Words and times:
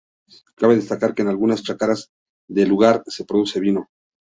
Cabe 0.59 0.77
destacar 0.77 1.13
que 1.13 1.21
en 1.21 1.27
algunas 1.27 1.61
chacras 1.61 2.09
del 2.49 2.69
lugar, 2.69 3.03
se 3.05 3.23
produce 3.23 3.59
vino. 3.59 3.91